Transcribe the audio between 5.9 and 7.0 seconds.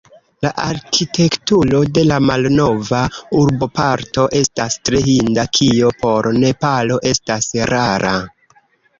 por Nepalo